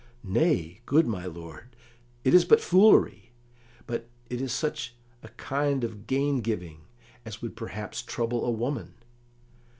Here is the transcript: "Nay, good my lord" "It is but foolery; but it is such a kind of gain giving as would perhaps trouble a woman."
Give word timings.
"Nay, 0.23 0.81
good 0.87 1.05
my 1.05 1.27
lord" 1.27 1.75
"It 2.23 2.33
is 2.33 2.43
but 2.43 2.59
foolery; 2.59 3.33
but 3.85 4.09
it 4.31 4.41
is 4.41 4.51
such 4.51 4.95
a 5.21 5.27
kind 5.27 5.83
of 5.83 6.07
gain 6.07 6.39
giving 6.41 6.85
as 7.23 7.43
would 7.43 7.55
perhaps 7.55 8.01
trouble 8.01 8.43
a 8.43 8.49
woman." 8.49 8.95